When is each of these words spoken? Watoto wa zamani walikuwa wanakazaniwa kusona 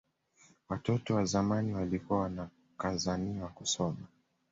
Watoto 0.69 1.15
wa 1.15 1.25
zamani 1.25 1.73
walikuwa 1.73 2.19
wanakazaniwa 2.21 3.49
kusona 3.49 4.07